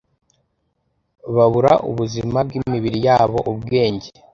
[1.35, 4.09] babura ubuzima bwimibiri yabo ubwenge